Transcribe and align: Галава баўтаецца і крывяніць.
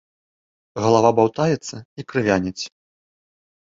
Галава 0.85 1.13
баўтаецца 1.21 1.77
і 1.85 2.01
крывяніць. 2.11 2.63